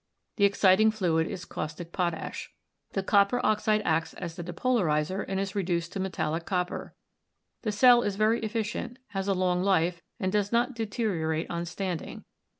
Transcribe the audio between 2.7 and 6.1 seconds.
The copper oxide acts as the depolarizer and is reduced to